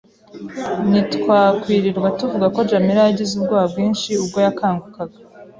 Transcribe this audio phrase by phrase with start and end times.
[0.89, 5.09] Ntitwakwirirwa tuvuga ko Djamila yagize ubwoba bwinshi ubwo yakangukaga.